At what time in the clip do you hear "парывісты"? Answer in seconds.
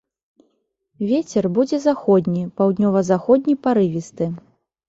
3.67-4.25